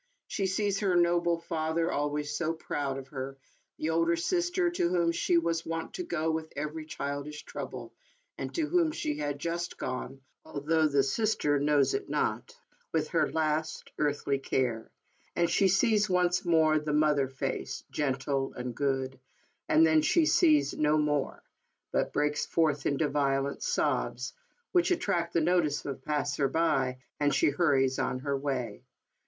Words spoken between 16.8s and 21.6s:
mother face, gentle and good— and then she sees no more,